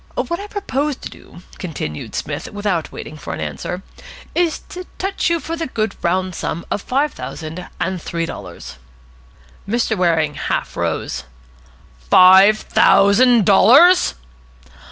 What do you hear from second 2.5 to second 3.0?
without